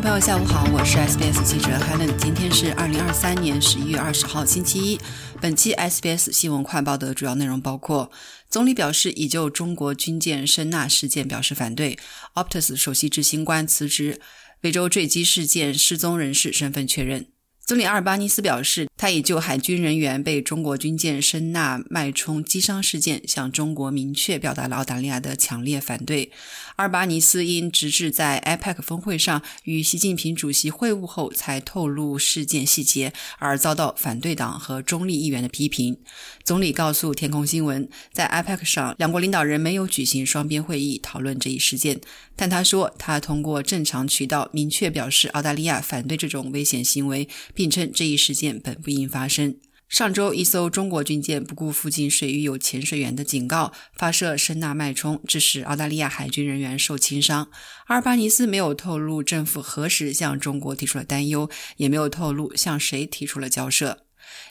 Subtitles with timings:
[0.00, 2.14] 朋友下午好，我是 SBS 记者 Helen。
[2.18, 5.00] 今天是二零二三年十一月二十号，星期一。
[5.40, 8.08] 本期 SBS 新闻快报的主要内容包括：
[8.48, 11.98] 总理表示已就中国军舰声呐事件表示反对
[12.34, 14.20] ；Optus 首席执行官辞职；
[14.62, 17.26] 非洲坠机事件失踪人士身份确认。
[17.68, 26.32] 总理阿尔巴尼斯表示，他已就海军人员被中国军舰声纳脉冲击伤事件向中国明确表达了澳大利亚的强烈反对。
[26.76, 35.98] 阿尔巴尼斯因直至在 APEC 峰会上与习近平主席会晤后才透露事件细节，而遭到反对党和中立议员的批评。
[36.44, 42.00] 总理告诉天空新闻，在 APEC 上，两国领导人没有举行双边会议讨论这一事件，
[42.34, 47.28] 但他说他通过正常渠道明确表示澳大利亚反对这种危险行为。
[47.58, 49.56] 并称这一事件本不应发生。
[49.88, 57.50] 上周，一艘中国军舰不顾附近水域有潜水员的警告，发射声纳脉冲，致使澳大利亚海军人员受轻伤。
[57.86, 64.04] 阿尔巴尼斯没有透露政府何时向中国提出了担忧，也没有透露向谁提出了交涉。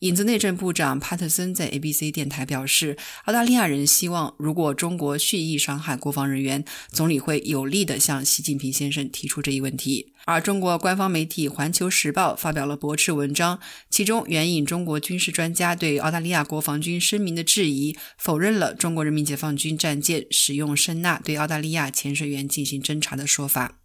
[0.00, 10.12] 影子内政部长帕特森在 ABC 电台表示，澳大利亚人希望，如果中国蓄意伤害国防人员，总理会有力地向习近平先生提出这一问题。
[10.26, 13.58] 而中国官方媒体《环球时报》发表了驳斥文章，
[13.90, 23.79] 其中援引中国军事专家对澳大利亚国防军声明的质疑，否认了中国人民解放军战舰使用声呐对澳大利亚潜水员进行侦查的说法。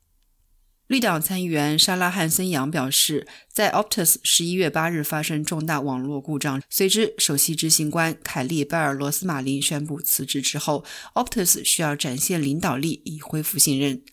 [0.88, 14.04] 绿党参议员莎拉·汉森扬表示，在 Optus 十一月八日发生重大网络故障，随之首席执行官凯利·拜尔罗斯马林宣布辞职之后，Optus 需要展现领导力以恢复信任。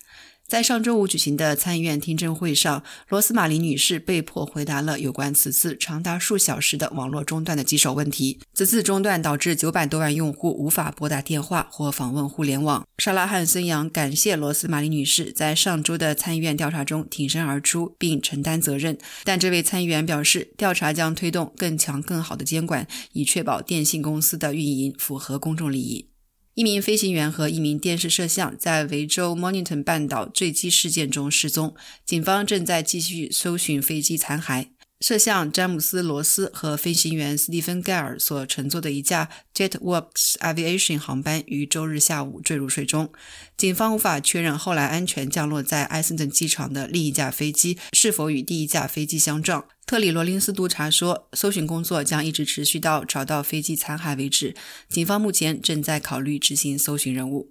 [0.48, 8.39] 在上周五举行的参议院听证会上，罗斯玛林女士被迫回答了有关此次长达数小时的网络中断的棘手问题。
[8.53, 12.87] 此次中断导致九百多万用户无法拨打电话或访问互联网。
[12.98, 26.11] 莎拉·汉森杨感谢罗斯玛林女士在上周的参议院调查中挺身而出并承担责任，但这位参议员表示，调查将推动更强、更好的监管，以确保电信公司的运营符合公众利益。
[26.55, 31.74] 一名飞行员和一名电视摄像在维州 Mornington 半岛坠机事件中失踪，
[32.05, 34.67] 警方正在继续搜寻飞机残骸。
[35.02, 43.13] 摄像詹姆斯·罗斯和飞行员斯蒂芬·盖尔所乘坐的一架 JetWorks Aviation 航班于周日下午坠入水中。
[43.57, 49.64] 警方无法确认后来安全降落在艾森顿机场的另一架飞机是否与第一架飞机相撞。
[49.85, 54.55] 特里罗林斯督察说，搜寻工作将一直持续到找到飞机残骸为止。
[54.89, 57.51] 警方目前正在考虑执行搜寻任务。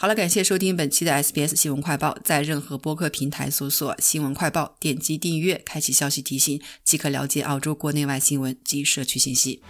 [0.00, 2.16] 好了，感谢收听本期的 SBS 新闻快报。
[2.22, 9.60] 在任何播客平台搜索“新闻快报”，点击订阅，开启消息提醒，即可了解澳洲国内外新闻及社区信息。